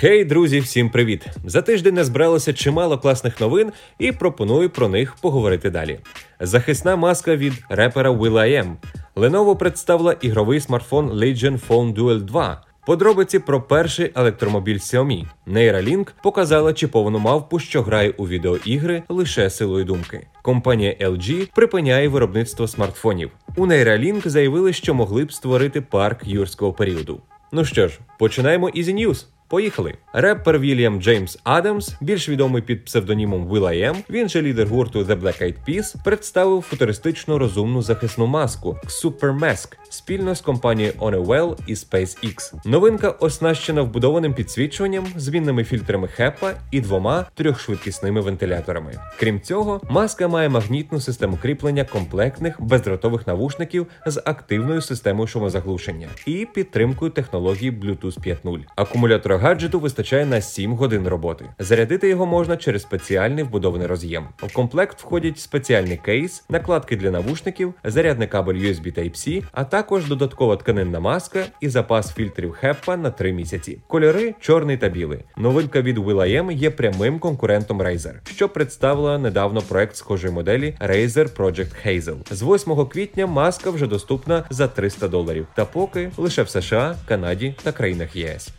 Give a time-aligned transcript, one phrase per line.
[0.00, 1.26] Хей, друзі, всім привіт!
[1.44, 5.98] За тиждень не збиралося чимало класних новин і пропоную про них поговорити далі.
[6.40, 8.74] Захисна маска від репера Will.i.am.
[9.16, 12.64] Lenovo представила ігровий смартфон Legion Phone Duel 2.
[12.86, 15.24] Подробиці про перший електромобіль Xiaomi.
[15.46, 20.26] Neuralink показала чіповану мавпу, що грає у відеоігри лише силою думки.
[20.42, 23.30] Компанія LG припиняє виробництво смартфонів.
[23.56, 27.20] У Neuralink заявили, що могли б створити парк юрського періоду.
[27.52, 29.24] Ну що ж, починаємо із News.
[29.48, 29.94] Поїхали.
[30.12, 35.42] Репер Вільям Джеймс Адамс, більш відомий під псевдонімом Will.i.am, він же лідер гурту The Black
[35.42, 42.54] Eyed Peas, представив футуристичну розумну захисну маску Super Mask спільно з компанією Honeywell і SpaceX.
[42.64, 48.92] Новинка оснащена вбудованим підсвічуванням, змінними фільтрами HEPA і двома трьохшвидкісними вентиляторами.
[49.18, 56.46] Крім цього, маска має магнітну систему кріплення комплектних бездротових навушників з активною системою шумозаглушення і
[56.54, 58.60] підтримкою технології Bluetooth 5.0.
[58.76, 61.44] Акумулятора гаджету вистачає на 7 годин роботи.
[61.58, 64.28] Зарядити його можна через спеціальний вбудований роз'єм.
[64.36, 70.56] В комплект входять спеціальний кейс, накладки для навушників, зарядний кабель USB Type-C, а також додаткова
[70.56, 73.78] тканинна маска і запас фільтрів HEPA на 3 місяці.
[73.86, 75.18] Кольори чорний та білий.
[75.36, 81.86] Новинка від Will.i.am є прямим конкурентом Razer, що представила недавно проект схожої моделі Razer Project
[81.86, 82.34] Hazel.
[82.34, 87.54] З 8 квітня маска вже доступна за 300 доларів, та поки лише в США, Канаді
[87.62, 88.50] та країнах ЄС.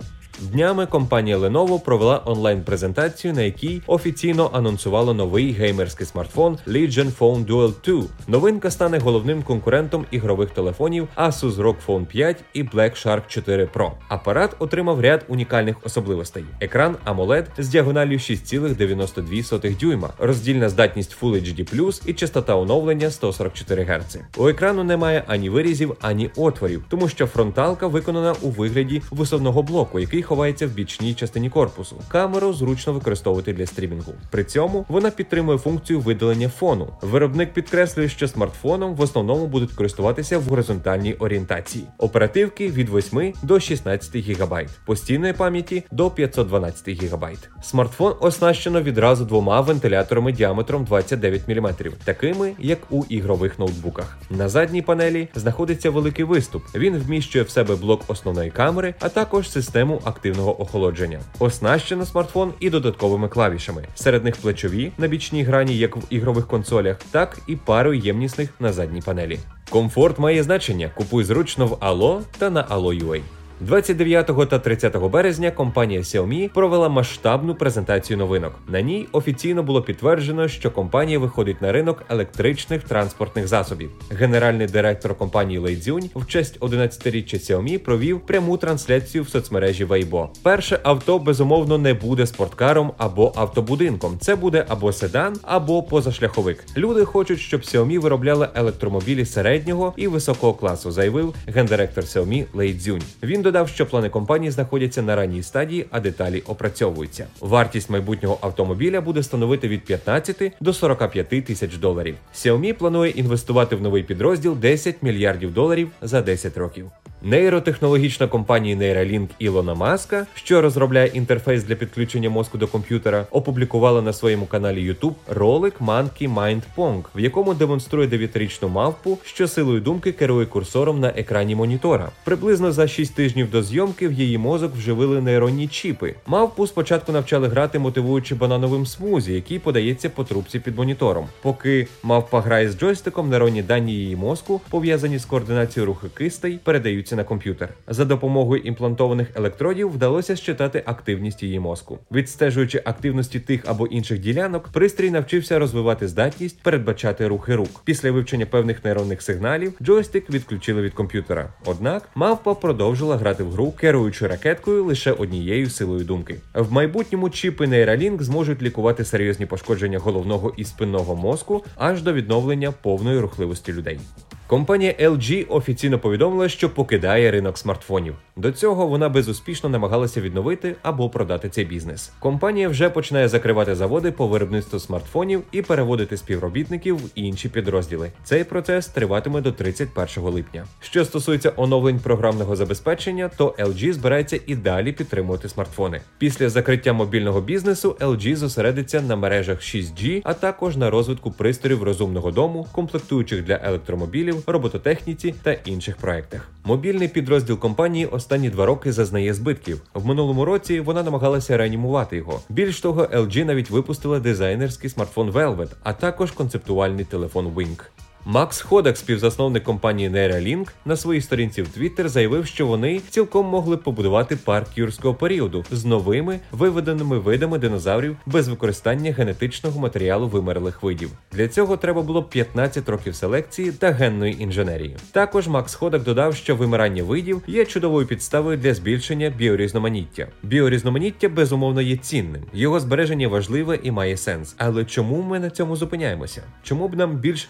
[0.41, 7.73] Днями компанія Lenovo провела онлайн-презентацію, на якій офіційно анонсувала новий геймерський смартфон Legion Phone Duel
[7.85, 8.03] 2.
[8.27, 13.91] Новинка стане головним конкурентом ігрових телефонів Asus ROG Phone 5 і Black Shark 4 Pro.
[14.07, 22.01] Апарат отримав ряд унікальних особливостей: екран AMOLED з діагоналлю 6,92 дюйма, роздільна здатність Full HD+,
[22.05, 24.17] і частота оновлення 144 Гц.
[24.37, 29.99] У екрану немає ані вирізів, ані отворів, тому що фронталка виконана у вигляді висовного блоку,
[29.99, 31.95] який ховається в бічній частині корпусу.
[32.07, 34.13] Камеру зручно використовувати для стрімінгу.
[34.29, 36.87] При цьому вона підтримує функцію видалення фону.
[37.01, 41.85] Виробник підкреслює, що смартфоном в основному будуть користуватися в горизонтальній орієнтації.
[41.97, 47.25] Оперативки від 8 до 16 ГБ, постійної пам'яті до 512 ГБ.
[47.61, 51.73] Смартфон оснащено відразу двома вентиляторами діаметром 29 мм,
[52.03, 54.17] такими як у ігрових ноутбуках.
[54.29, 56.63] На задній панелі знаходиться великий виступ.
[56.75, 61.19] Він вміщує в себе блок основної камери, а також систему активності активного охолодження.
[61.39, 63.83] Оснащено смартфон і додатковими клавішами.
[63.95, 68.73] Серед них плечові на бічній грані, як в ігрових консолях, так і парою ємнісних на
[68.73, 69.39] задній панелі.
[69.69, 70.91] Комфорт має значення.
[70.95, 73.21] Купуй зручно в Allo та на Allo.ua.
[73.61, 78.53] 29 та 30 березня компанія Xiaomi провела масштабну презентацію новинок.
[78.67, 83.91] На ній офіційно було підтверджено, що компанія виходить на ринок електричних транспортних засобів.
[84.11, 90.27] Генеральний директор компанії Лей Цзюнь в честь 11-річчя Xiaomi провів пряму трансляцію в соцмережі Weibo.
[90.43, 94.17] Перше авто безумовно не буде спорткаром або автобудинком.
[94.19, 96.65] Це буде або седан, або позашляховик.
[96.77, 103.03] Люди хочуть, щоб Xiaomi виробляли електромобілі середнього і високого класу, заявив гендиректор Xiaomi Лей Цзюнь.
[103.23, 107.27] Він додав, що плани компанії знаходяться на ранній стадії, а деталі опрацьовуються.
[107.41, 112.15] Вартість майбутнього автомобіля буде становити від 15 до 45 тисяч доларів.
[112.35, 116.91] Xiaomi планує інвестувати в новий підрозділ 10 мільярдів доларів за 10 років.
[117.21, 124.13] Нейротехнологічна компанія Neuralink Ілона Маска, що розробляє інтерфейс для підключення мозку до комп'ютера, опублікувала на
[124.13, 130.11] своєму каналі YouTube ролик Monkey Mind Pong, в якому демонструє 9-річну мавпу, що силою думки
[130.11, 132.09] керує курсором на екрані монітора.
[132.23, 136.15] Приблизно за 6 тижнів до зйомки в її мозок вживили нейронні чіпи.
[136.27, 141.27] Мавпу спочатку навчали грати, мотивуючи банановим смузі, який подається по трубці під монітором.
[141.41, 147.08] Поки мавпа грає з джойстиком, нейронні дані її мозку, пов'язані з координацією рухи кистей, передаються
[147.15, 147.69] на комп'ютер.
[147.87, 151.99] За допомогою імплантованих електродів вдалося щитати активність її мозку.
[152.11, 157.69] Відстежуючи активності тих або інших ділянок, пристрій навчився розвивати здатність передбачати рухи рук.
[157.83, 161.53] Після вивчення певних нейронних сигналів джойстик відключили від комп'ютера.
[161.65, 166.35] Однак мавпа продовжила грати в гру, керуючи ракеткою лише однією силою думки.
[166.53, 172.71] В майбутньому чіпи Neuralink зможуть лікувати серйозні пошкодження головного і спинного мозку аж до відновлення
[172.71, 173.99] повної рухливості людей.
[174.49, 178.15] Компанія LG офіційно повідомила, що покидає ринок смартфонів.
[178.35, 182.11] До цього вона безуспішно намагалася відновити або продати цей бізнес.
[182.19, 188.11] Компанія вже починає закривати заводи по виробництву смартфонів і переводити співробітників в інші підрозділи.
[188.23, 190.65] Цей процес триватиме до 31 липня.
[190.79, 196.01] Що стосується оновлень програмного забезпечення, то LG збирається і далі підтримувати смартфони.
[196.17, 202.31] Після закриття мобільного бізнесу LG зосередиться на мережах 6G, а також на розвитку пристроїв розумного
[202.31, 206.49] дому, комплектуючих для електромобілів робототехніці та інших проектах.
[206.63, 209.81] Мобільний підрозділ компанії останні два роки зазнає збитків.
[209.93, 212.41] В минулому році вона намагалася реанімувати його.
[212.49, 217.79] Більш того, LG навіть випустила дизайнерський смартфон Velvet, а також концептуальний телефон Wing.
[218.25, 223.77] Макс Ходак, співзасновник компанії Neuralink, на своїй сторінці в Twitter заявив, що вони цілком могли
[223.77, 231.09] побудувати парк юрського періоду з новими виведеними видами динозаврів без використання генетичного матеріалу вимерлих видів.
[231.31, 234.97] Для цього треба було 15 років селекції та генної інженерії.
[235.11, 240.27] Також Макс Ходак додав, що вимирання видів є чудовою підставою для збільшення біорізноманіття.
[240.43, 242.43] Біорізноманіття безумовно є цінним.
[242.53, 244.55] Його збереження важливе і має сенс.
[244.57, 246.43] Але чому ми на цьому зупиняємося?
[246.63, 247.47] Чому б нам більш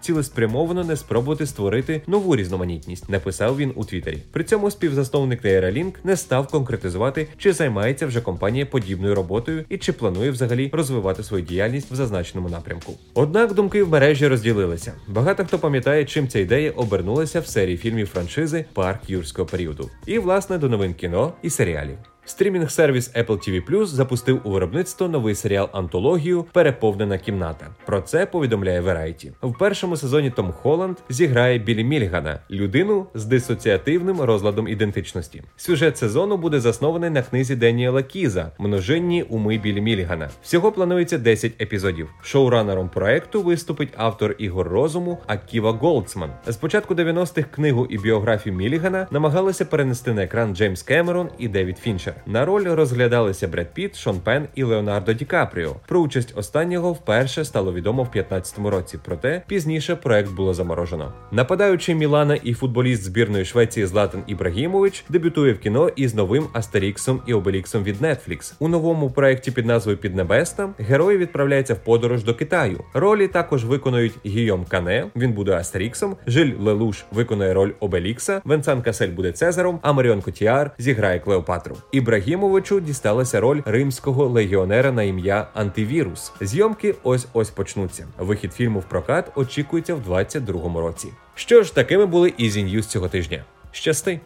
[0.59, 4.17] цілеспрямовано не спробувати створити нову різноманітність, написав він у Твіттері.
[4.31, 9.93] При цьому співзасновник Neuralink не став конкретизувати, чи займається вже компанія подібною роботою і чи
[9.93, 12.93] планує взагалі розвивати свою діяльність в зазначеному напрямку.
[13.13, 14.93] Однак думки в мережі розділилися.
[15.07, 20.19] Багато хто пам'ятає, чим ця ідея обернулася в серії фільмів франшизи Парк юрського періоду, і
[20.19, 21.97] власне до новин кіно і серіалів.
[22.29, 27.67] Стрімінг сервіс Apple TV Plus запустив у виробництво новий серіал Антологію Переповнена кімната.
[27.85, 29.31] Про це повідомляє Variety.
[29.41, 35.43] В першому сезоні Том Холланд зіграє Біллі Міллігана, людину з дисоціативним розладом ідентичності.
[35.57, 40.29] Сюжет сезону буде заснований на книзі Деніела Кіза Множинні уми Біллі Міллігана.
[40.41, 42.09] Всього планується 10 епізодів.
[42.21, 46.29] Шоуранером проекту виступить автор ігор розуму Аківа Голдсман.
[46.47, 51.77] З початку 90-х книгу і біографію Мілігана намагалися перенести на екран Джеймс Кемерон і Девід
[51.77, 52.18] Фінчер.
[52.25, 55.75] На роль розглядалися Бред Піт, Шон Пен і Леонардо Ді Капріо.
[55.87, 58.99] Про участь останнього вперше стало відомо в 15-му році.
[59.05, 61.13] Проте пізніше проект було заморожено.
[61.31, 67.33] Нападаючий Мілана і футболіст збірної Швеції Златан Ібрагімович дебютує в кіно із новим Астеріксом і
[67.33, 68.53] Обеліксом від Netflix.
[68.59, 72.83] У новому проекті під назвою Піднебесна герої відправляються в подорож до Китаю.
[72.93, 75.05] Ролі також виконують Гійом Кане.
[75.15, 80.71] Він буде Астеріксом, Жиль Лелуш виконує роль Обелікса, Венсан Касель буде Цезаром, а Маріон Котіар
[80.77, 81.75] зіграє Клеопатру.
[82.09, 86.31] Ібрагімовичу дісталася роль римського легіонера на ім'я Антивірус.
[86.41, 88.07] Зйомки ось ось почнуться.
[88.17, 91.07] Вихід фільму в прокат очікується в 2022 році.
[91.35, 93.45] Що ж, такими були Ізі Ньюз цього тижня.
[93.71, 94.19] Щасти!